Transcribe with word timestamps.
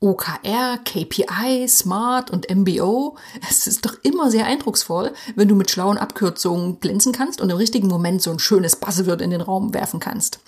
OKR, 0.00 0.78
KPI, 0.84 1.66
Smart 1.68 2.30
und 2.30 2.46
MBO. 2.54 3.16
Es 3.48 3.66
ist 3.66 3.86
doch 3.86 3.96
immer 4.02 4.30
sehr 4.30 4.46
eindrucksvoll, 4.46 5.12
wenn 5.34 5.48
du 5.48 5.54
mit 5.54 5.70
schlauen 5.70 5.98
Abkürzungen 5.98 6.80
glänzen 6.80 7.12
kannst 7.12 7.40
und 7.40 7.50
im 7.50 7.56
richtigen 7.56 7.88
Moment 7.88 8.20
so 8.22 8.30
ein 8.30 8.38
schönes 8.38 8.76
Buzzword 8.76 9.22
in 9.22 9.30
den 9.30 9.40
Raum 9.40 9.72
werfen 9.72 10.00
kannst. 10.00 10.40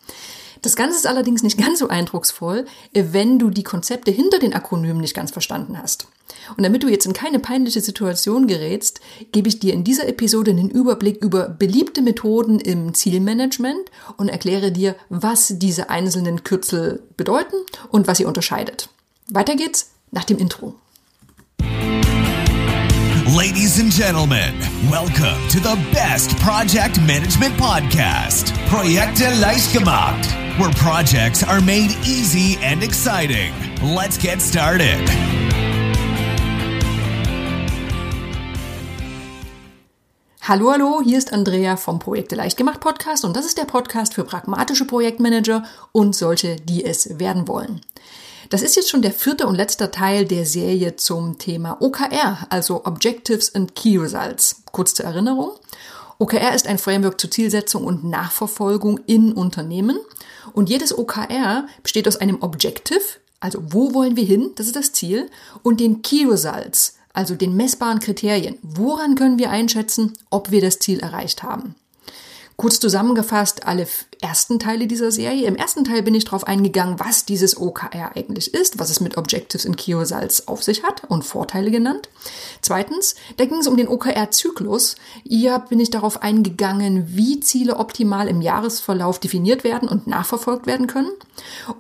Das 0.62 0.77
Ganze 0.77 0.96
ist 0.96 1.06
allerdings 1.06 1.43
nicht 1.43 1.59
ganz 1.59 1.79
so 1.79 1.88
eindrucksvoll, 1.88 2.67
wenn 2.93 3.38
du 3.38 3.51
die 3.51 3.62
Konzepte 3.62 4.11
hinter 4.11 4.38
den 4.38 4.54
Akronymen 4.54 5.01
nicht 5.01 5.14
ganz 5.14 5.31
verstanden 5.31 5.81
hast. 5.81 6.08
Und 6.56 6.65
damit 6.65 6.83
du 6.83 6.88
jetzt 6.88 7.06
in 7.06 7.13
keine 7.13 7.38
peinliche 7.38 7.81
Situation 7.81 8.47
gerätst, 8.47 9.01
gebe 9.33 9.49
ich 9.49 9.58
dir 9.58 9.74
in 9.74 9.85
dieser 9.85 10.08
Episode 10.08 10.51
einen 10.51 10.71
Überblick 10.71 11.22
über 11.22 11.49
beliebte 11.49 12.03
Methoden 12.03 12.60
im 12.60 12.94
Zielmanagement 12.94 13.90
und 14.17 14.28
erkläre 14.28 14.72
dir, 14.72 14.97
was 15.08 15.54
diese 15.58 15.90
einzelnen 15.90 16.45
Kürzel 16.45 17.02
bedeuten 17.16 17.56
und 17.91 18.06
was 18.06 18.19
sie 18.19 18.24
unterscheidet. 18.24 18.88
Weiter 19.29 19.56
geht's 19.56 19.91
nach 20.12 20.23
dem 20.23 20.38
Intro. 20.38 20.77
Ladies 23.37 23.80
and 23.80 23.92
gentlemen, 23.92 24.55
welcome 24.88 25.37
to 25.50 25.59
the 25.59 25.77
best 25.92 26.38
project 26.38 27.00
management 27.00 27.56
podcast, 27.56 28.52
Projekte 28.69 29.24
leicht 29.41 29.73
gemacht, 29.73 30.28
where 30.60 30.70
projects 30.74 31.42
are 31.42 31.60
made 31.60 31.91
easy 32.05 32.56
and 32.62 32.84
exciting. 32.84 33.52
Let's 33.83 34.16
get 34.16 34.41
started. 34.41 35.02
Hallo, 40.41 40.70
hallo, 40.70 41.02
hier 41.02 41.19
ist 41.19 41.33
Andrea 41.33 41.77
vom 41.77 41.98
Projekte 41.98 42.36
leicht 42.36 42.56
gemacht 42.56 42.78
Podcast 42.78 43.24
und 43.24 43.36
das 43.36 43.45
ist 43.45 43.58
der 43.58 43.64
Podcast 43.64 44.14
für 44.14 44.22
pragmatische 44.22 44.84
Projektmanager 44.84 45.64
und 45.91 46.14
solche, 46.14 46.55
die 46.55 46.84
es 46.84 47.19
werden 47.19 47.48
wollen. 47.48 47.80
Das 48.48 48.62
ist 48.62 48.77
jetzt 48.77 48.88
schon 48.88 49.02
der 49.02 49.12
vierte 49.12 49.46
und 49.46 49.56
letzte 49.56 49.91
Teil 49.91 50.24
der 50.24 50.46
Serie 50.46 50.96
zum 50.96 51.38
Thema 51.38 51.78
OKR, 51.80 52.46
also 52.48 52.84
Objectives 52.84 53.55
and 53.55 53.75
Key 53.75 53.98
Results. 53.98 54.62
Kurz 54.70 54.94
zur 54.94 55.06
Erinnerung. 55.06 55.50
OKR 56.19 56.55
ist 56.55 56.69
ein 56.69 56.78
Framework 56.78 57.20
zur 57.20 57.30
Zielsetzung 57.30 57.84
und 57.84 58.05
Nachverfolgung 58.05 59.00
in 59.06 59.33
Unternehmen. 59.33 59.98
Und 60.52 60.70
jedes 60.70 60.97
OKR 60.97 61.67
besteht 61.83 62.06
aus 62.06 62.17
einem 62.17 62.41
Objective, 62.41 63.02
also 63.41 63.61
wo 63.69 63.92
wollen 63.94 64.17
wir 64.17 64.24
hin, 64.24 64.52
das 64.55 64.67
ist 64.67 64.77
das 64.77 64.92
Ziel, 64.92 65.28
und 65.62 65.80
den 65.80 66.02
Key 66.02 66.24
Results, 66.24 66.97
also 67.12 67.34
den 67.34 67.56
messbaren 67.56 67.98
Kriterien. 67.98 68.58
Woran 68.62 69.17
können 69.17 69.39
wir 69.39 69.50
einschätzen, 69.50 70.12
ob 70.30 70.52
wir 70.52 70.61
das 70.61 70.78
Ziel 70.78 71.00
erreicht 71.00 71.42
haben? 71.42 71.74
Kurz 72.56 72.80
zusammengefasst 72.80 73.67
alle 73.67 73.86
ersten 74.20 74.59
Teile 74.59 74.86
dieser 74.86 75.11
Serie. 75.11 75.47
Im 75.47 75.56
ersten 75.56 75.84
Teil 75.84 76.03
bin 76.03 76.14
ich 76.14 76.25
darauf 76.25 76.47
eingegangen, 76.47 76.98
was 76.98 77.25
dieses 77.25 77.61
OKR 77.61 78.12
eigentlich 78.14 78.55
ist, 78.55 78.78
was 78.78 78.91
es 78.91 79.00
mit 79.00 79.17
Objectives 79.17 79.64
in 79.64 79.77
Kiosalz 79.77 80.45
auf 80.47 80.62
sich 80.62 80.83
hat 80.83 81.05
und 81.08 81.25
Vorteile 81.25 81.70
genannt. 81.70 82.08
Zweitens, 82.62 83.14
da 83.36 83.45
ging 83.45 83.58
es 83.58 83.67
um 83.67 83.77
den 83.77 83.89
OKR-Zyklus. 83.89 84.97
Hier 85.25 85.58
bin 85.69 85.81
ich 85.81 85.91
darauf 85.91 86.23
eingegangen, 86.23 87.05
wie 87.08 87.41
Ziele 87.41 87.77
optimal 87.77 88.28
im 88.28 88.41
Jahresverlauf 88.41 89.19
definiert 89.19 89.64
werden 89.64 89.89
und 89.89 90.06
nachverfolgt 90.06 90.67
werden 90.67 90.86
können. 90.86 91.11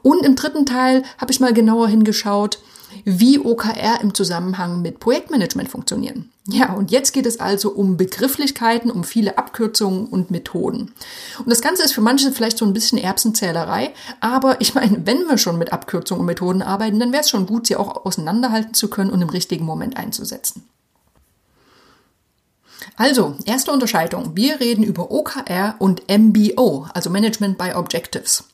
Und 0.02 0.24
im 0.24 0.36
dritten 0.36 0.66
Teil 0.66 1.02
habe 1.18 1.32
ich 1.32 1.40
mal 1.40 1.52
genauer 1.52 1.88
hingeschaut, 1.88 2.58
wie 3.04 3.38
OKR 3.38 4.00
im 4.00 4.14
Zusammenhang 4.14 4.82
mit 4.82 5.00
Projektmanagement 5.00 5.68
funktionieren. 5.68 6.30
Ja, 6.48 6.74
und 6.74 6.92
jetzt 6.92 7.12
geht 7.12 7.26
es 7.26 7.40
also 7.40 7.70
um 7.70 7.96
Begrifflichkeiten, 7.96 8.90
um 8.90 9.02
viele 9.02 9.36
Abkürzungen 9.36 10.06
und 10.06 10.30
Methoden. 10.30 10.92
Und 11.38 11.50
das 11.50 11.60
Ganze 11.60 11.82
ist 11.82 11.92
für 11.92 12.00
manche 12.00 12.30
vielleicht 12.30 12.58
so 12.58 12.64
ein 12.64 12.72
bisschen 12.72 12.98
Erbsenzählerei, 12.98 13.92
aber 14.20 14.60
ich 14.60 14.74
meine, 14.74 15.04
wenn 15.04 15.26
wir 15.28 15.38
schon 15.38 15.58
mit 15.58 15.72
Abkürzungen 15.72 16.20
und 16.20 16.26
Methoden 16.26 16.62
arbeiten, 16.62 17.00
dann 17.00 17.12
wäre 17.12 17.22
es 17.22 17.30
schon 17.30 17.46
gut, 17.46 17.66
sie 17.66 17.76
auch 17.76 18.04
auseinanderhalten 18.04 18.74
zu 18.74 18.88
können 18.88 19.10
und 19.10 19.22
im 19.22 19.28
richtigen 19.28 19.64
Moment 19.64 19.96
einzusetzen. 19.96 20.62
Also, 22.96 23.36
erste 23.44 23.72
Unterscheidung. 23.72 24.32
Wir 24.34 24.58
reden 24.58 24.82
über 24.82 25.10
OKR 25.10 25.74
und 25.78 26.02
MBO, 26.08 26.86
also 26.94 27.10
Management 27.10 27.58
by 27.58 27.72
Objectives. 27.74 28.44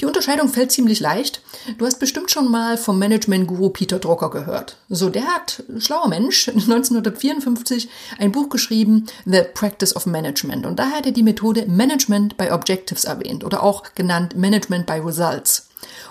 Die 0.00 0.04
Unterscheidung 0.04 0.48
fällt 0.48 0.70
ziemlich 0.70 1.00
leicht. 1.00 1.40
Du 1.78 1.86
hast 1.86 1.98
bestimmt 1.98 2.30
schon 2.30 2.50
mal 2.50 2.76
vom 2.76 2.98
Management-Guru 2.98 3.70
Peter 3.70 3.98
Drucker 3.98 4.30
gehört. 4.30 4.76
So, 4.90 5.08
der 5.08 5.24
hat, 5.24 5.64
schlauer 5.78 6.08
Mensch, 6.08 6.48
1954 6.48 7.88
ein 8.18 8.32
Buch 8.32 8.50
geschrieben, 8.50 9.06
The 9.24 9.42
Practice 9.54 9.96
of 9.96 10.04
Management. 10.06 10.66
Und 10.66 10.78
da 10.78 10.90
hat 10.90 11.06
er 11.06 11.12
die 11.12 11.22
Methode 11.22 11.66
Management 11.66 12.36
by 12.36 12.50
Objectives 12.50 13.04
erwähnt 13.04 13.44
oder 13.44 13.62
auch 13.62 13.82
genannt 13.94 14.36
Management 14.36 14.86
by 14.86 15.00
Results. 15.00 15.68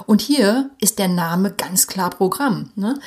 Und 0.07 0.21
hier 0.21 0.71
ist 0.79 0.99
der 0.99 1.07
Name 1.07 1.51
ganz 1.51 1.87
klar 1.87 2.09
Programm. 2.09 2.71
Ne? 2.75 2.99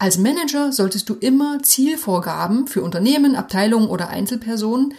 Als 0.00 0.16
Manager 0.16 0.72
solltest 0.72 1.10
du 1.10 1.14
immer 1.14 1.62
Zielvorgaben 1.62 2.66
für 2.66 2.80
Unternehmen, 2.80 3.36
Abteilungen 3.36 3.88
oder 3.88 4.08
Einzelpersonen 4.08 4.94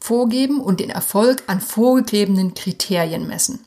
vorgeben 0.00 0.60
und 0.60 0.78
den 0.78 0.90
Erfolg 0.90 1.42
an 1.48 1.60
vorgegebenen 1.60 2.54
Kriterien 2.54 3.26
messen. 3.26 3.64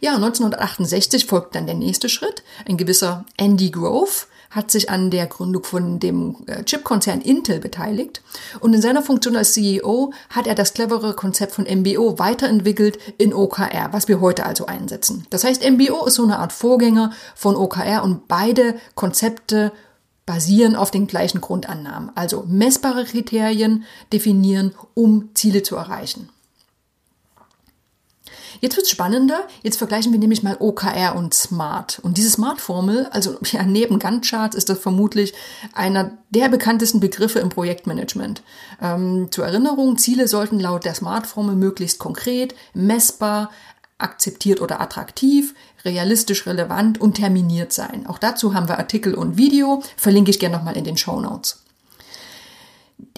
Ja, 0.00 0.14
1968 0.14 1.26
folgt 1.26 1.56
dann 1.56 1.66
der 1.66 1.74
nächste 1.74 2.08
Schritt. 2.08 2.44
Ein 2.64 2.76
gewisser 2.76 3.24
Andy 3.36 3.72
Grove 3.72 4.26
hat 4.54 4.70
sich 4.70 4.90
an 4.90 5.10
der 5.10 5.26
Gründung 5.26 5.64
von 5.64 5.98
dem 5.98 6.36
äh, 6.46 6.62
Chipkonzern 6.62 7.20
Intel 7.20 7.58
beteiligt 7.58 8.22
und 8.60 8.72
in 8.74 8.80
seiner 8.80 9.02
Funktion 9.02 9.36
als 9.36 9.52
CEO 9.52 10.12
hat 10.30 10.46
er 10.46 10.54
das 10.54 10.74
clevere 10.74 11.14
Konzept 11.14 11.52
von 11.52 11.64
MBO 11.64 12.18
weiterentwickelt 12.18 12.98
in 13.18 13.34
OKR, 13.34 13.88
was 13.92 14.08
wir 14.08 14.20
heute 14.20 14.46
also 14.46 14.66
einsetzen. 14.66 15.26
Das 15.30 15.44
heißt, 15.44 15.68
MBO 15.68 16.06
ist 16.06 16.14
so 16.14 16.24
eine 16.24 16.38
Art 16.38 16.52
Vorgänger 16.52 17.12
von 17.34 17.56
OKR 17.56 18.02
und 18.02 18.28
beide 18.28 18.76
Konzepte 18.94 19.72
basieren 20.26 20.74
auf 20.76 20.90
den 20.90 21.06
gleichen 21.06 21.40
Grundannahmen, 21.40 22.10
also 22.14 22.44
messbare 22.46 23.04
Kriterien 23.04 23.84
definieren, 24.12 24.74
um 24.94 25.30
Ziele 25.34 25.62
zu 25.62 25.76
erreichen. 25.76 26.30
Jetzt 28.60 28.76
wird's 28.76 28.90
spannender. 28.90 29.46
Jetzt 29.62 29.78
vergleichen 29.78 30.12
wir 30.12 30.18
nämlich 30.18 30.42
mal 30.42 30.56
OKR 30.58 31.14
und 31.16 31.34
Smart. 31.34 32.00
Und 32.02 32.16
diese 32.18 32.30
Smart-Formel, 32.30 33.06
also 33.06 33.36
ja, 33.52 33.62
neben 33.62 33.98
Gantt-Charts 33.98 34.56
ist 34.56 34.68
das 34.68 34.78
vermutlich 34.78 35.34
einer 35.72 36.12
der 36.30 36.48
bekanntesten 36.48 37.00
Begriffe 37.00 37.38
im 37.38 37.48
Projektmanagement. 37.48 38.42
Ähm, 38.80 39.28
zur 39.30 39.46
Erinnerung, 39.46 39.98
Ziele 39.98 40.28
sollten 40.28 40.60
laut 40.60 40.84
der 40.84 40.94
Smart-Formel 40.94 41.56
möglichst 41.56 41.98
konkret, 41.98 42.54
messbar, 42.74 43.50
akzeptiert 43.98 44.60
oder 44.60 44.80
attraktiv, 44.80 45.54
realistisch 45.84 46.46
relevant 46.46 47.00
und 47.00 47.14
terminiert 47.14 47.72
sein. 47.72 48.06
Auch 48.06 48.18
dazu 48.18 48.54
haben 48.54 48.68
wir 48.68 48.78
Artikel 48.78 49.14
und 49.14 49.36
Video, 49.36 49.82
verlinke 49.96 50.30
ich 50.30 50.38
gerne 50.38 50.56
nochmal 50.56 50.76
in 50.76 50.84
den 50.84 50.96
Show 50.96 51.20
Notes. 51.20 51.64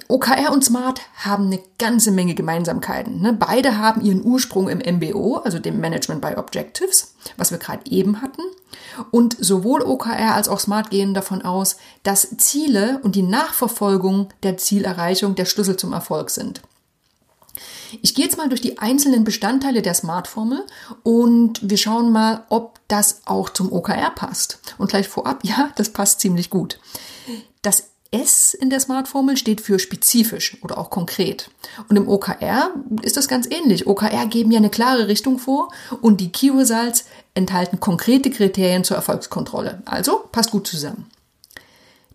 OKR 0.08 0.52
und 0.52 0.64
Smart 0.64 1.00
haben 1.16 1.46
eine 1.46 1.60
ganze 1.78 2.10
Menge 2.10 2.34
Gemeinsamkeiten. 2.34 3.20
Ne? 3.20 3.32
Beide 3.32 3.78
haben 3.78 4.00
ihren 4.00 4.24
Ursprung 4.24 4.68
im 4.68 4.78
MBO, 4.78 5.36
also 5.36 5.58
dem 5.58 5.80
Management 5.80 6.20
by 6.20 6.34
Objectives, 6.36 7.14
was 7.36 7.50
wir 7.50 7.58
gerade 7.58 7.90
eben 7.90 8.22
hatten. 8.22 8.42
Und 9.10 9.36
sowohl 9.38 9.82
OKR 9.82 10.34
als 10.34 10.48
auch 10.48 10.60
Smart 10.60 10.90
gehen 10.90 11.14
davon 11.14 11.42
aus, 11.42 11.76
dass 12.02 12.36
Ziele 12.38 13.00
und 13.02 13.14
die 13.14 13.22
Nachverfolgung 13.22 14.28
der 14.42 14.56
Zielerreichung 14.56 15.34
der 15.34 15.44
Schlüssel 15.44 15.76
zum 15.76 15.92
Erfolg 15.92 16.30
sind. 16.30 16.62
Ich 18.02 18.14
gehe 18.14 18.24
jetzt 18.24 18.36
mal 18.36 18.48
durch 18.48 18.60
die 18.60 18.78
einzelnen 18.78 19.24
Bestandteile 19.24 19.82
der 19.82 19.94
Smart-Formel 19.94 20.64
und 21.02 21.60
wir 21.62 21.76
schauen 21.76 22.12
mal, 22.12 22.44
ob 22.48 22.80
das 22.88 23.22
auch 23.24 23.48
zum 23.48 23.72
OKR 23.72 24.10
passt. 24.10 24.60
Und 24.78 24.90
gleich 24.90 25.08
vorab, 25.08 25.40
ja, 25.42 25.70
das 25.76 25.90
passt 25.90 26.20
ziemlich 26.20 26.50
gut. 26.50 26.78
Das 27.62 27.88
S 28.22 28.54
in 28.54 28.70
der 28.70 28.80
Smart-Formel 28.80 29.36
steht 29.36 29.60
für 29.60 29.78
spezifisch 29.78 30.56
oder 30.62 30.78
auch 30.78 30.90
konkret. 30.90 31.50
Und 31.88 31.96
im 31.96 32.08
OKR 32.08 32.70
ist 33.02 33.16
das 33.16 33.28
ganz 33.28 33.46
ähnlich. 33.50 33.86
OKR 33.86 34.26
geben 34.26 34.50
ja 34.50 34.58
eine 34.58 34.70
klare 34.70 35.08
Richtung 35.08 35.38
vor 35.38 35.70
und 36.00 36.20
die 36.20 36.32
Key 36.32 36.50
Results 36.50 37.04
enthalten 37.34 37.80
konkrete 37.80 38.30
Kriterien 38.30 38.84
zur 38.84 38.96
Erfolgskontrolle. 38.96 39.82
Also 39.84 40.24
passt 40.32 40.50
gut 40.50 40.66
zusammen. 40.66 41.06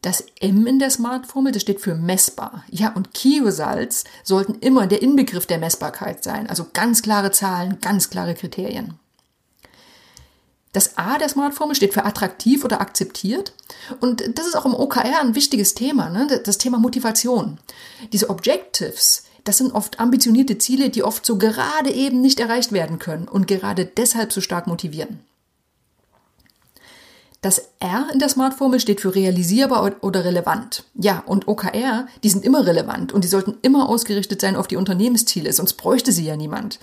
Das 0.01 0.25
M 0.39 0.65
in 0.65 0.79
der 0.79 0.89
Smart-Formel, 0.89 1.51
das 1.51 1.61
steht 1.61 1.79
für 1.79 1.93
messbar. 1.93 2.63
Ja, 2.69 2.91
und 2.93 3.13
Key 3.13 3.39
Results 3.39 4.03
sollten 4.23 4.55
immer 4.55 4.87
der 4.87 5.03
Inbegriff 5.03 5.45
der 5.45 5.59
Messbarkeit 5.59 6.23
sein. 6.23 6.49
Also 6.49 6.65
ganz 6.73 7.03
klare 7.03 7.31
Zahlen, 7.31 7.79
ganz 7.81 8.09
klare 8.09 8.33
Kriterien. 8.33 8.95
Das 10.73 10.97
A 10.97 11.17
der 11.17 11.27
Smart-Formel 11.27 11.75
steht 11.75 11.93
für 11.93 12.05
attraktiv 12.05 12.63
oder 12.63 12.79
akzeptiert. 12.79 13.53
Und 13.99 14.37
das 14.37 14.47
ist 14.47 14.55
auch 14.55 14.65
im 14.65 14.73
OKR 14.73 15.19
ein 15.19 15.35
wichtiges 15.35 15.73
Thema, 15.73 16.09
ne? 16.09 16.41
das 16.43 16.57
Thema 16.57 16.77
Motivation. 16.79 17.59
Diese 18.13 18.29
Objectives, 18.29 19.23
das 19.43 19.57
sind 19.57 19.73
oft 19.73 19.99
ambitionierte 19.99 20.57
Ziele, 20.57 20.89
die 20.89 21.03
oft 21.03 21.25
so 21.25 21.37
gerade 21.37 21.91
eben 21.91 22.21
nicht 22.21 22.39
erreicht 22.39 22.71
werden 22.71 22.99
können 22.99 23.27
und 23.27 23.47
gerade 23.47 23.85
deshalb 23.85 24.31
so 24.31 24.39
stark 24.39 24.67
motivieren. 24.67 25.19
Das 27.41 27.69
R 27.79 28.07
in 28.13 28.19
der 28.19 28.29
Smart-Formel 28.29 28.79
steht 28.79 29.01
für 29.01 29.15
realisierbar 29.15 29.95
oder 30.01 30.25
relevant. 30.25 30.83
Ja, 30.93 31.23
und 31.25 31.47
OKR, 31.47 32.05
die 32.23 32.29
sind 32.29 32.45
immer 32.45 32.67
relevant 32.67 33.11
und 33.11 33.23
die 33.23 33.27
sollten 33.27 33.57
immer 33.63 33.89
ausgerichtet 33.89 34.39
sein 34.41 34.55
auf 34.55 34.67
die 34.67 34.75
Unternehmensziele, 34.75 35.51
sonst 35.51 35.73
bräuchte 35.73 36.11
sie 36.11 36.25
ja 36.25 36.35
niemand. 36.35 36.79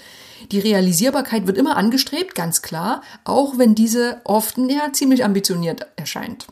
Die 0.50 0.58
Realisierbarkeit 0.58 1.46
wird 1.46 1.58
immer 1.58 1.76
angestrebt, 1.76 2.34
ganz 2.34 2.60
klar, 2.60 3.02
auch 3.22 3.56
wenn 3.56 3.76
diese 3.76 4.20
oft 4.25 4.58
ja, 4.58 4.93
ziemlich 4.93 5.25
ambitioniert 5.25 5.87
erscheint. 5.94 6.49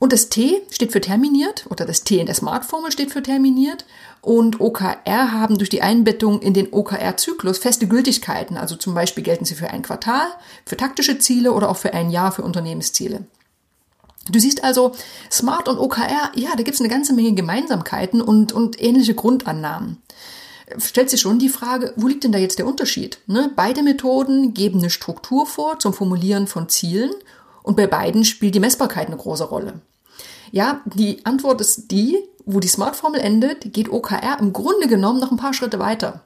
Und 0.00 0.12
das 0.12 0.28
T 0.28 0.62
steht 0.70 0.92
für 0.92 1.00
terminiert 1.00 1.66
oder 1.70 1.84
das 1.84 2.04
T 2.04 2.20
in 2.20 2.26
der 2.26 2.34
Smart-Formel 2.34 2.92
steht 2.92 3.10
für 3.10 3.22
terminiert 3.22 3.84
und 4.20 4.60
OKR 4.60 5.32
haben 5.32 5.58
durch 5.58 5.70
die 5.70 5.82
Einbettung 5.82 6.40
in 6.40 6.54
den 6.54 6.72
OKR-Zyklus 6.72 7.58
feste 7.58 7.88
Gültigkeiten. 7.88 8.56
Also 8.56 8.76
zum 8.76 8.94
Beispiel 8.94 9.24
gelten 9.24 9.44
sie 9.44 9.56
für 9.56 9.70
ein 9.70 9.82
Quartal, 9.82 10.28
für 10.64 10.76
taktische 10.76 11.18
Ziele 11.18 11.52
oder 11.52 11.68
auch 11.68 11.76
für 11.76 11.94
ein 11.94 12.10
Jahr 12.10 12.30
für 12.30 12.42
Unternehmensziele. 12.42 13.26
Du 14.30 14.38
siehst 14.38 14.62
also, 14.62 14.92
Smart 15.32 15.68
und 15.68 15.78
OKR, 15.78 16.32
ja, 16.34 16.50
da 16.50 16.62
gibt 16.62 16.74
es 16.74 16.80
eine 16.80 16.90
ganze 16.90 17.14
Menge 17.14 17.32
Gemeinsamkeiten 17.32 18.20
und, 18.20 18.52
und 18.52 18.80
ähnliche 18.80 19.14
Grundannahmen. 19.14 20.02
Stellt 20.78 21.08
sich 21.08 21.22
schon 21.22 21.38
die 21.38 21.48
Frage, 21.48 21.94
wo 21.96 22.06
liegt 22.06 22.24
denn 22.24 22.32
da 22.32 22.38
jetzt 22.38 22.58
der 22.58 22.66
Unterschied? 22.66 23.18
Ne? 23.26 23.50
Beide 23.56 23.82
Methoden 23.82 24.52
geben 24.52 24.80
eine 24.80 24.90
Struktur 24.90 25.46
vor 25.46 25.78
zum 25.78 25.94
Formulieren 25.94 26.46
von 26.46 26.68
Zielen 26.68 27.10
und 27.62 27.76
bei 27.76 27.86
beiden 27.86 28.24
spielt 28.24 28.54
die 28.54 28.60
Messbarkeit 28.60 29.06
eine 29.06 29.16
große 29.16 29.44
Rolle. 29.44 29.80
Ja, 30.50 30.82
die 30.86 31.24
Antwort 31.24 31.60
ist 31.60 31.90
die, 31.90 32.18
wo 32.44 32.60
die 32.60 32.68
Smart-Formel 32.68 33.20
endet, 33.20 33.72
geht 33.72 33.90
OKR 33.90 34.38
im 34.40 34.52
Grunde 34.52 34.88
genommen 34.88 35.20
noch 35.20 35.30
ein 35.30 35.36
paar 35.36 35.54
Schritte 35.54 35.78
weiter. 35.78 36.22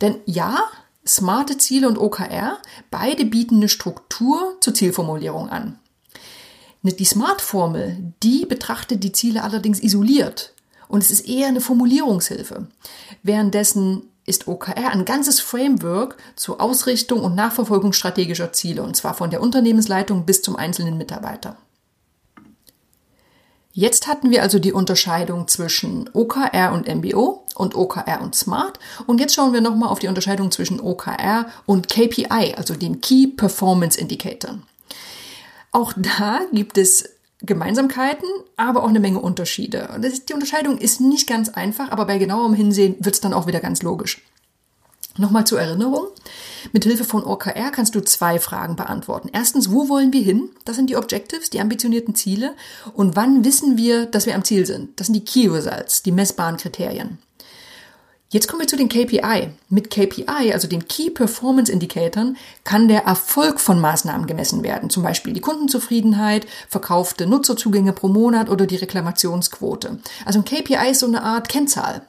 Denn 0.00 0.16
ja, 0.26 0.64
smarte 1.06 1.58
Ziele 1.58 1.88
und 1.88 1.98
OKR, 1.98 2.58
beide 2.90 3.24
bieten 3.24 3.56
eine 3.56 3.68
Struktur 3.68 4.56
zur 4.60 4.74
Zielformulierung 4.74 5.48
an. 5.48 5.78
Die 6.82 7.04
Smart-Formel, 7.04 8.12
die 8.22 8.44
betrachtet 8.44 9.04
die 9.04 9.12
Ziele 9.12 9.42
allerdings 9.42 9.80
isoliert 9.80 10.52
und 10.88 11.02
es 11.02 11.10
ist 11.10 11.26
eher 11.26 11.48
eine 11.48 11.62
Formulierungshilfe. 11.62 12.66
Währenddessen 13.22 14.02
ist 14.26 14.48
OKR 14.48 14.90
ein 14.90 15.04
ganzes 15.04 15.40
Framework 15.40 16.16
zur 16.36 16.60
Ausrichtung 16.60 17.22
und 17.22 17.34
Nachverfolgung 17.34 17.92
strategischer 17.92 18.52
Ziele, 18.52 18.82
und 18.82 18.96
zwar 18.96 19.14
von 19.14 19.30
der 19.30 19.40
Unternehmensleitung 19.40 20.26
bis 20.26 20.42
zum 20.42 20.56
einzelnen 20.56 20.98
Mitarbeiter. 20.98 21.56
Jetzt 23.76 24.06
hatten 24.06 24.30
wir 24.30 24.42
also 24.42 24.60
die 24.60 24.72
Unterscheidung 24.72 25.48
zwischen 25.48 26.08
OKR 26.12 26.72
und 26.72 26.86
MBO 26.86 27.44
und 27.56 27.74
OKR 27.74 28.22
und 28.22 28.36
Smart. 28.36 28.78
Und 29.08 29.18
jetzt 29.18 29.34
schauen 29.34 29.52
wir 29.52 29.60
nochmal 29.60 29.88
auf 29.88 29.98
die 29.98 30.06
Unterscheidung 30.06 30.52
zwischen 30.52 30.80
OKR 30.80 31.46
und 31.66 31.88
KPI, 31.88 32.54
also 32.56 32.74
den 32.74 33.00
Key 33.00 33.26
Performance 33.26 34.00
Indicator. 34.00 34.60
Auch 35.72 35.92
da 35.96 36.42
gibt 36.52 36.78
es 36.78 37.16
Gemeinsamkeiten, 37.40 38.28
aber 38.56 38.84
auch 38.84 38.88
eine 38.88 39.00
Menge 39.00 39.18
Unterschiede. 39.18 39.88
Ist, 40.02 40.28
die 40.28 40.34
Unterscheidung 40.34 40.78
ist 40.78 41.00
nicht 41.00 41.28
ganz 41.28 41.48
einfach, 41.48 41.90
aber 41.90 42.04
bei 42.04 42.18
genauerem 42.18 42.54
Hinsehen 42.54 42.94
wird 43.00 43.16
es 43.16 43.20
dann 43.20 43.34
auch 43.34 43.48
wieder 43.48 43.58
ganz 43.58 43.82
logisch. 43.82 44.22
Nochmal 45.16 45.46
zur 45.46 45.60
Erinnerung. 45.60 46.08
Mit 46.72 46.84
Hilfe 46.84 47.04
von 47.04 47.24
OKR 47.24 47.70
kannst 47.70 47.94
du 47.94 48.00
zwei 48.00 48.40
Fragen 48.40 48.74
beantworten. 48.74 49.30
Erstens, 49.32 49.70
wo 49.70 49.88
wollen 49.88 50.12
wir 50.12 50.22
hin? 50.22 50.50
Das 50.64 50.74
sind 50.74 50.90
die 50.90 50.96
Objectives, 50.96 51.50
die 51.50 51.60
ambitionierten 51.60 52.16
Ziele. 52.16 52.54
Und 52.94 53.14
wann 53.14 53.44
wissen 53.44 53.76
wir, 53.76 54.06
dass 54.06 54.26
wir 54.26 54.34
am 54.34 54.44
Ziel 54.44 54.66
sind? 54.66 54.98
Das 54.98 55.06
sind 55.06 55.14
die 55.14 55.24
Key 55.24 55.46
Results, 55.48 56.02
die 56.02 56.10
messbaren 56.10 56.56
Kriterien. 56.56 57.18
Jetzt 58.34 58.48
kommen 58.48 58.62
wir 58.62 58.66
zu 58.66 58.76
den 58.76 58.88
KPI. 58.88 59.50
Mit 59.68 59.90
KPI, 59.90 60.52
also 60.52 60.66
den 60.66 60.88
Key 60.88 61.10
Performance 61.10 61.70
Indicatoren, 61.70 62.36
kann 62.64 62.88
der 62.88 63.04
Erfolg 63.04 63.60
von 63.60 63.80
Maßnahmen 63.80 64.26
gemessen 64.26 64.64
werden. 64.64 64.90
Zum 64.90 65.04
Beispiel 65.04 65.32
die 65.32 65.40
Kundenzufriedenheit, 65.40 66.44
verkaufte 66.68 67.28
Nutzerzugänge 67.28 67.92
pro 67.92 68.08
Monat 68.08 68.50
oder 68.50 68.66
die 68.66 68.74
Reklamationsquote. 68.74 70.00
Also 70.24 70.40
ein 70.40 70.44
KPI 70.44 70.90
ist 70.90 70.98
so 70.98 71.06
eine 71.06 71.22
Art 71.22 71.48
Kennzahl. 71.48 72.02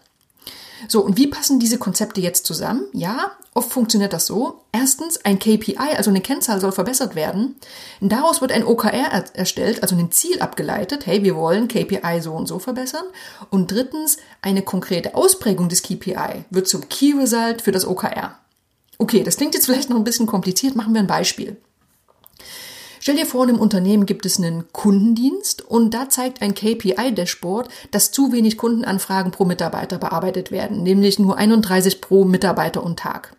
So, 0.87 1.01
und 1.01 1.17
wie 1.17 1.27
passen 1.27 1.59
diese 1.59 1.77
Konzepte 1.77 2.21
jetzt 2.21 2.45
zusammen? 2.45 2.85
Ja, 2.93 3.31
oft 3.53 3.71
funktioniert 3.71 4.13
das 4.13 4.25
so. 4.25 4.61
Erstens, 4.71 5.23
ein 5.23 5.39
KPI, 5.39 5.95
also 5.95 6.09
eine 6.09 6.21
Kennzahl 6.21 6.59
soll 6.59 6.71
verbessert 6.71 7.15
werden. 7.15 7.55
Daraus 8.01 8.41
wird 8.41 8.51
ein 8.51 8.65
OKR 8.65 9.25
erstellt, 9.33 9.81
also 9.81 9.95
ein 9.95 10.11
Ziel 10.11 10.41
abgeleitet. 10.41 11.05
Hey, 11.05 11.23
wir 11.23 11.35
wollen 11.35 11.67
KPI 11.67 12.21
so 12.21 12.33
und 12.33 12.47
so 12.47 12.59
verbessern. 12.59 13.05
Und 13.49 13.71
drittens, 13.71 14.17
eine 14.41 14.61
konkrete 14.61 15.15
Ausprägung 15.15 15.69
des 15.69 15.83
KPI 15.83 16.45
wird 16.49 16.67
zum 16.67 16.87
Key 16.89 17.13
Result 17.13 17.61
für 17.61 17.71
das 17.71 17.87
OKR. 17.87 18.37
Okay, 18.97 19.23
das 19.23 19.37
klingt 19.37 19.55
jetzt 19.55 19.65
vielleicht 19.65 19.89
noch 19.89 19.97
ein 19.97 20.03
bisschen 20.03 20.27
kompliziert. 20.27 20.75
Machen 20.75 20.93
wir 20.93 21.01
ein 21.01 21.07
Beispiel. 21.07 21.57
Stell 23.05 23.17
dir 23.17 23.27
vor, 23.27 23.43
einem 23.43 23.59
Unternehmen 23.59 24.07
gibt 24.07 24.25
es 24.25 24.39
einen 24.39 24.63
Kundendienst 24.73 25.61
und 25.61 25.93
da 25.93 26.09
zeigt 26.09 26.41
ein 26.41 26.55
KPI-Dashboard, 26.55 27.69
dass 27.91 28.11
zu 28.11 28.31
wenig 28.31 28.57
Kundenanfragen 28.57 29.31
pro 29.31 29.45
Mitarbeiter 29.45 29.99
bearbeitet 29.99 30.49
werden, 30.49 30.81
nämlich 30.81 31.19
nur 31.19 31.37
31 31.37 32.01
pro 32.01 32.25
Mitarbeiter 32.25 32.83
und 32.83 32.97
Tag. 32.97 33.35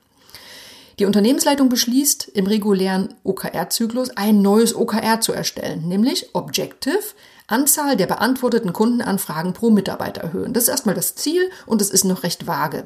Die 1.01 1.05
Unternehmensleitung 1.05 1.69
beschließt, 1.69 2.29
im 2.29 2.47
regulären 2.47 3.15
OKR-Zyklus 3.25 4.11
ein 4.11 4.41
neues 4.41 4.73
OKR 4.73 5.21
zu 5.21 5.33
erstellen, 5.33 5.89
nämlich 5.89 6.33
Objective, 6.33 7.03
Anzahl 7.49 7.97
der 7.97 8.07
beantworteten 8.07 8.73
Kundenanfragen 8.73 9.53
pro 9.53 9.71
Mitarbeiter 9.71 10.21
erhöhen. 10.21 10.53
Das 10.53 10.63
ist 10.63 10.69
erstmal 10.69 10.95
das 10.95 11.17
Ziel 11.17 11.51
und 11.67 11.83
es 11.83 11.91
ist 11.91 12.05
noch 12.05 12.23
recht 12.23 12.47
vage. 12.47 12.85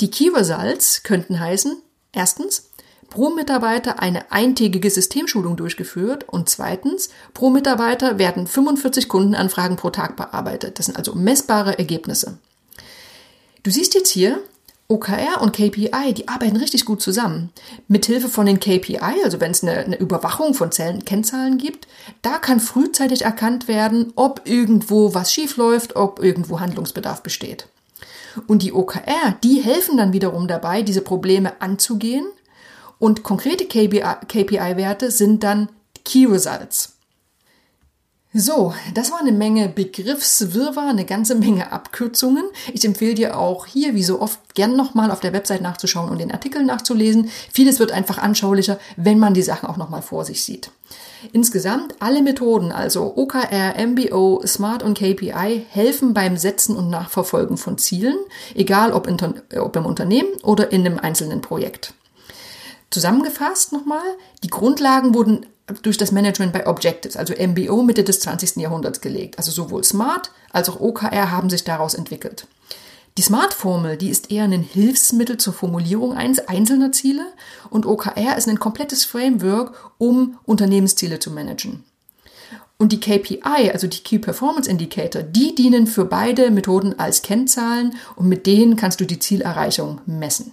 Die 0.00 0.10
Key 0.10 0.30
Results 0.30 1.02
könnten 1.02 1.38
heißen, 1.38 1.76
erstens, 2.12 2.69
pro 3.10 3.30
Mitarbeiter 3.30 4.00
eine 4.00 4.32
eintägige 4.32 4.88
Systemschulung 4.88 5.56
durchgeführt 5.56 6.24
und 6.28 6.48
zweitens, 6.48 7.10
pro 7.34 7.50
Mitarbeiter 7.50 8.18
werden 8.18 8.46
45 8.46 9.08
Kundenanfragen 9.08 9.76
pro 9.76 9.90
Tag 9.90 10.16
bearbeitet. 10.16 10.78
Das 10.78 10.86
sind 10.86 10.96
also 10.96 11.14
messbare 11.14 11.78
Ergebnisse. 11.78 12.38
Du 13.62 13.70
siehst 13.70 13.94
jetzt 13.94 14.10
hier, 14.10 14.40
OKR 14.88 15.40
und 15.40 15.52
KPI, 15.52 16.14
die 16.14 16.26
arbeiten 16.26 16.56
richtig 16.56 16.84
gut 16.84 17.00
zusammen. 17.00 17.50
Mithilfe 17.86 18.28
von 18.28 18.46
den 18.46 18.58
KPI, 18.58 19.22
also 19.22 19.40
wenn 19.40 19.52
es 19.52 19.62
eine, 19.62 19.78
eine 19.78 19.96
Überwachung 19.96 20.54
von 20.54 20.72
Zellen, 20.72 21.04
Kennzahlen 21.04 21.58
gibt, 21.58 21.86
da 22.22 22.38
kann 22.38 22.58
frühzeitig 22.58 23.22
erkannt 23.22 23.68
werden, 23.68 24.12
ob 24.16 24.42
irgendwo 24.46 25.14
was 25.14 25.32
schief 25.32 25.56
läuft, 25.56 25.94
ob 25.94 26.22
irgendwo 26.22 26.58
Handlungsbedarf 26.58 27.22
besteht. 27.22 27.68
Und 28.48 28.62
die 28.62 28.72
OKR, 28.72 29.36
die 29.44 29.60
helfen 29.60 29.96
dann 29.96 30.12
wiederum 30.12 30.48
dabei, 30.48 30.82
diese 30.82 31.02
Probleme 31.02 31.60
anzugehen 31.60 32.26
und 33.00 33.24
konkrete 33.24 33.64
KPI-Werte 33.64 35.10
sind 35.10 35.42
dann 35.42 35.70
Key 36.04 36.26
Results. 36.26 36.96
So, 38.32 38.72
das 38.94 39.10
war 39.10 39.18
eine 39.18 39.32
Menge 39.32 39.68
Begriffswirrwarr, 39.68 40.90
eine 40.90 41.04
ganze 41.04 41.34
Menge 41.34 41.72
Abkürzungen. 41.72 42.44
Ich 42.72 42.84
empfehle 42.84 43.14
dir 43.14 43.36
auch 43.36 43.66
hier, 43.66 43.96
wie 43.96 44.04
so 44.04 44.20
oft, 44.20 44.54
gern 44.54 44.76
nochmal 44.76 45.10
auf 45.10 45.18
der 45.18 45.32
Website 45.32 45.62
nachzuschauen 45.62 46.10
und 46.10 46.18
den 46.18 46.30
Artikel 46.30 46.62
nachzulesen. 46.62 47.28
Vieles 47.52 47.80
wird 47.80 47.90
einfach 47.90 48.18
anschaulicher, 48.18 48.78
wenn 48.96 49.18
man 49.18 49.34
die 49.34 49.42
Sachen 49.42 49.68
auch 49.68 49.76
nochmal 49.76 50.02
vor 50.02 50.24
sich 50.24 50.44
sieht. 50.44 50.70
Insgesamt 51.32 51.96
alle 51.98 52.22
Methoden, 52.22 52.70
also 52.70 53.16
OKR, 53.16 53.74
MBO, 53.84 54.42
SMART 54.46 54.84
und 54.84 54.96
KPI, 54.96 55.66
helfen 55.68 56.14
beim 56.14 56.36
Setzen 56.36 56.76
und 56.76 56.88
Nachverfolgen 56.88 57.56
von 57.56 57.78
Zielen, 57.78 58.16
egal 58.54 58.92
ob, 58.92 59.08
ob 59.58 59.76
im 59.76 59.86
Unternehmen 59.86 60.30
oder 60.44 60.70
in 60.70 60.86
einem 60.86 61.00
einzelnen 61.00 61.40
Projekt. 61.40 61.94
Zusammengefasst 62.90 63.72
nochmal, 63.72 64.02
die 64.42 64.48
Grundlagen 64.48 65.14
wurden 65.14 65.46
durch 65.82 65.96
das 65.96 66.10
Management 66.10 66.52
bei 66.52 66.66
Objectives, 66.66 67.16
also 67.16 67.34
MBO, 67.34 67.82
Mitte 67.82 68.02
des 68.02 68.20
20. 68.20 68.56
Jahrhunderts 68.56 69.00
gelegt. 69.00 69.38
Also 69.38 69.52
sowohl 69.52 69.84
Smart 69.84 70.32
als 70.52 70.68
auch 70.68 70.80
OKR 70.80 71.30
haben 71.30 71.50
sich 71.50 71.62
daraus 71.62 71.94
entwickelt. 71.94 72.46
Die 73.18 73.22
Smart-Formel, 73.22 73.96
die 73.96 74.08
ist 74.08 74.30
eher 74.30 74.44
ein 74.44 74.62
Hilfsmittel 74.62 75.36
zur 75.36 75.52
Formulierung 75.52 76.16
einzelner 76.16 76.92
Ziele 76.92 77.26
und 77.68 77.86
OKR 77.86 78.36
ist 78.36 78.48
ein 78.48 78.60
komplettes 78.60 79.04
Framework, 79.04 79.92
um 79.98 80.38
Unternehmensziele 80.44 81.18
zu 81.18 81.30
managen. 81.30 81.84
Und 82.78 82.92
die 82.92 83.00
KPI, 83.00 83.70
also 83.72 83.86
die 83.86 83.98
Key 83.98 84.18
Performance 84.18 84.70
Indicator, 84.70 85.22
die 85.22 85.54
dienen 85.54 85.86
für 85.86 86.06
beide 86.06 86.50
Methoden 86.50 86.98
als 86.98 87.22
Kennzahlen 87.22 87.94
und 88.16 88.26
mit 88.26 88.46
denen 88.46 88.76
kannst 88.76 89.00
du 89.00 89.04
die 89.04 89.18
Zielerreichung 89.18 90.00
messen. 90.06 90.52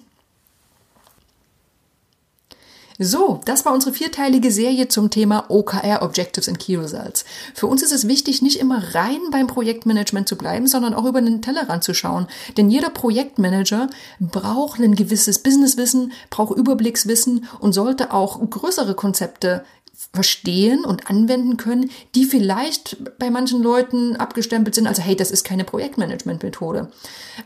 So, 2.99 3.41
das 3.45 3.63
war 3.63 3.73
unsere 3.73 3.93
vierteilige 3.93 4.51
Serie 4.51 4.87
zum 4.87 5.11
Thema 5.11 5.45
OKR 5.49 6.01
Objectives 6.01 6.49
and 6.49 6.57
Key 6.57 6.77
Results. 6.77 7.25
Für 7.53 7.67
uns 7.67 7.83
ist 7.83 7.91
es 7.91 8.07
wichtig, 8.07 8.41
nicht 8.41 8.59
immer 8.59 8.95
rein 8.95 9.19
beim 9.31 9.45
Projektmanagement 9.45 10.27
zu 10.27 10.35
bleiben, 10.35 10.65
sondern 10.65 10.95
auch 10.95 11.05
über 11.05 11.21
den 11.21 11.43
Tellerrand 11.43 11.83
zu 11.83 11.93
schauen. 11.93 12.25
Denn 12.57 12.71
jeder 12.71 12.89
Projektmanager 12.89 13.87
braucht 14.19 14.79
ein 14.79 14.95
gewisses 14.95 15.39
Businesswissen, 15.39 16.11
braucht 16.31 16.57
Überblickswissen 16.57 17.45
und 17.59 17.73
sollte 17.73 18.13
auch 18.13 18.39
größere 18.49 18.95
Konzepte 18.95 19.63
verstehen 20.13 20.85
und 20.85 21.09
anwenden 21.09 21.57
können, 21.57 21.89
die 22.13 22.25
vielleicht 22.25 22.97
bei 23.17 23.31
manchen 23.31 23.63
Leuten 23.63 24.15
abgestempelt 24.15 24.75
sind. 24.75 24.85
Also 24.85 25.01
hey, 25.01 25.15
das 25.15 25.31
ist 25.31 25.43
keine 25.43 25.63
Projektmanagement-Methode. 25.63 26.91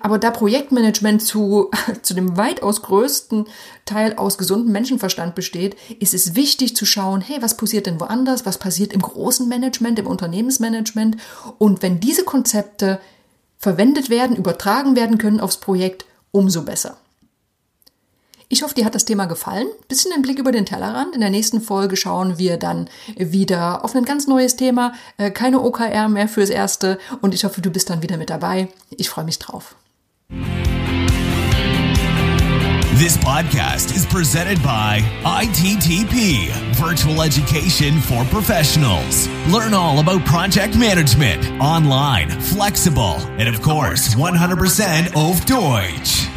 Aber 0.01 0.19
da 0.19 0.31
Projektmanagement 0.31 1.21
zu, 1.21 1.71
zu 2.01 2.13
dem 2.13 2.35
weitaus 2.35 2.81
größten 2.81 3.45
Teil 3.85 4.15
aus 4.15 4.37
gesundem 4.37 4.73
Menschenverstand 4.73 5.33
besteht, 5.33 5.77
ist 5.99 6.13
es 6.13 6.35
wichtig 6.35 6.75
zu 6.75 6.85
schauen, 6.85 7.21
hey, 7.21 7.37
was 7.41 7.55
passiert 7.55 7.85
denn 7.85 8.01
woanders? 8.01 8.45
Was 8.45 8.57
passiert 8.57 8.91
im 8.91 9.01
großen 9.01 9.47
Management, 9.47 9.99
im 9.99 10.07
Unternehmensmanagement? 10.07 11.15
Und 11.57 11.81
wenn 11.81 12.01
diese 12.01 12.25
Konzepte 12.25 12.99
verwendet 13.57 14.09
werden, 14.09 14.35
übertragen 14.35 14.97
werden 14.97 15.17
können 15.17 15.39
aufs 15.39 15.57
Projekt, 15.57 16.05
umso 16.31 16.63
besser. 16.63 16.97
Ich 18.51 18.63
hoffe, 18.63 18.75
dir 18.75 18.83
hat 18.83 18.95
das 18.95 19.05
Thema 19.05 19.27
gefallen. 19.27 19.67
Bisschen 19.87 20.11
den 20.11 20.21
Blick 20.21 20.37
über 20.37 20.51
den 20.51 20.65
Tellerrand. 20.65 21.15
In 21.15 21.21
der 21.21 21.29
nächsten 21.29 21.61
Folge 21.61 21.95
schauen 21.95 22.37
wir 22.37 22.57
dann 22.57 22.89
wieder 23.15 23.85
auf 23.85 23.95
ein 23.95 24.03
ganz 24.03 24.27
neues 24.27 24.57
Thema. 24.57 24.91
Äh, 25.17 25.31
keine 25.31 25.61
OKR 25.61 26.09
mehr 26.09 26.27
fürs 26.27 26.49
Erste. 26.49 26.99
Und 27.21 27.33
ich 27.33 27.45
hoffe, 27.45 27.61
du 27.61 27.69
bist 27.71 27.89
dann 27.89 28.01
wieder 28.01 28.17
mit 28.17 28.29
dabei. 28.29 28.67
Ich 28.89 29.09
freue 29.09 29.23
mich 29.23 29.39
drauf. 29.39 29.75
This 32.99 33.17
podcast 33.17 33.95
is 33.95 34.05
presented 34.05 34.61
by 34.61 35.01
ITTP, 35.23 36.51
Virtual 36.75 37.21
Education 37.23 38.01
for 38.01 38.25
Professionals. 38.25 39.29
Learn 39.49 39.73
all 39.73 39.99
about 39.99 40.25
project 40.25 40.75
management, 40.75 41.41
online, 41.61 42.29
flexible, 42.29 43.15
and 43.39 43.47
of 43.47 43.61
course, 43.61 44.13
100% 44.13 45.15
auf 45.15 45.39
Deutsch. 45.45 46.30